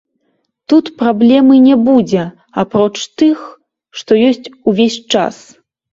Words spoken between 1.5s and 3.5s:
не будзе апроч тых,